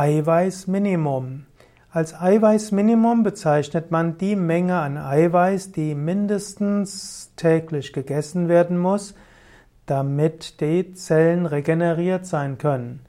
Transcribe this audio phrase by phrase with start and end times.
[0.00, 1.44] Eiweißminimum.
[1.90, 9.14] Als Eiweißminimum bezeichnet man die Menge an Eiweiß, die mindestens täglich gegessen werden muss,
[9.84, 13.00] damit die Zellen regeneriert sein können.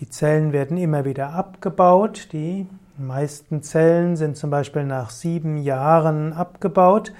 [0.00, 2.30] Die Zellen werden immer wieder abgebaut.
[2.32, 2.66] Die
[2.98, 7.12] meisten Zellen sind zum Beispiel nach sieben Jahren abgebaut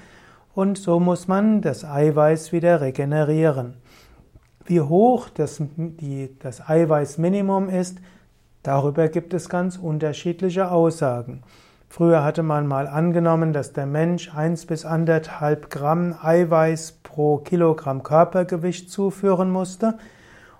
[0.53, 3.75] und so muss man das Eiweiß wieder regenerieren.
[4.65, 7.99] Wie hoch das, die, das Eiweißminimum ist,
[8.67, 11.41] darüber gibt es ganz unterschiedliche Aussagen.
[11.89, 18.03] Früher hatte man mal angenommen, dass der Mensch 1 bis 1,5 Gramm Eiweiß pro Kilogramm
[18.03, 19.97] Körpergewicht zuführen musste.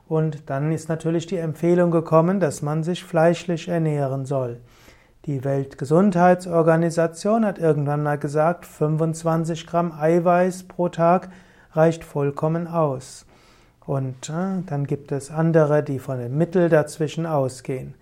[0.07, 4.61] Und dann ist natürlich die Empfehlung gekommen, dass man sich fleischlich ernähren soll.
[5.25, 11.27] Die Weltgesundheitsorganisation hat irgendwann mal gesagt, 25 Gramm Eiweiß pro Tag
[11.73, 13.25] reicht vollkommen aus.
[13.87, 17.95] Und äh, dann gibt es andere, die von dem Mittel dazwischen ausgehen.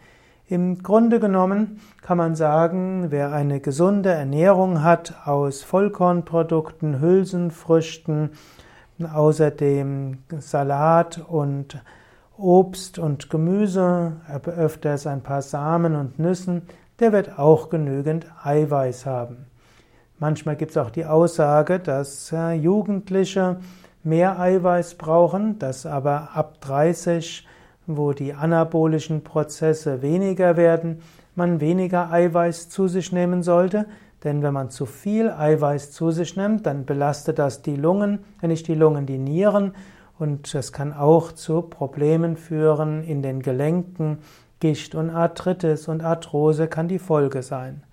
[0.48, 8.32] Im Grunde genommen kann man sagen, wer eine gesunde Ernährung hat aus Vollkornprodukten, Hülsenfrüchten,
[9.12, 11.82] außerdem Salat und
[12.38, 14.14] Obst und Gemüse,
[14.46, 16.64] öfters ein paar Samen und Nüssen,
[17.00, 19.46] der wird auch genügend Eiweiß haben.
[20.18, 23.58] Manchmal gibt es auch die Aussage, dass äh, Jugendliche
[24.06, 27.46] mehr Eiweiß brauchen, dass aber ab 30,
[27.88, 31.02] wo die anabolischen Prozesse weniger werden,
[31.36, 33.88] man weniger Eiweiß zu sich nehmen sollte,
[34.24, 38.50] denn wenn man zu viel Eiweiß zu sich nimmt, dann belastet das die Lungen, wenn
[38.50, 39.74] nicht die Lungen, die Nieren
[40.18, 44.20] und das kann auch zu Problemen führen in den Gelenken.
[44.60, 47.84] Gicht und Arthritis und Arthrose kann die Folge sein.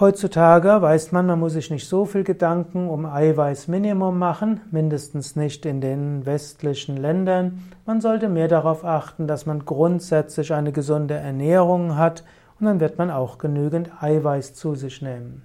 [0.00, 5.64] Heutzutage weiß man, man muss sich nicht so viel Gedanken um Eiweißminimum machen, mindestens nicht
[5.66, 7.62] in den westlichen Ländern.
[7.86, 12.24] Man sollte mehr darauf achten, dass man grundsätzlich eine gesunde Ernährung hat
[12.58, 15.42] und dann wird man auch genügend Eiweiß zu sich nehmen.